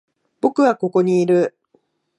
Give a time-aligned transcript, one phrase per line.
[0.41, 1.55] 僕はここにいる。